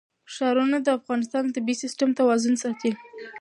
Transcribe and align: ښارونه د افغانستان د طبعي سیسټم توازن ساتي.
ښارونه 0.33 0.77
د 0.81 0.87
افغانستان 0.99 1.43
د 1.45 1.51
طبعي 1.55 1.75
سیسټم 1.83 2.09
توازن 2.19 2.53
ساتي. 2.63 2.91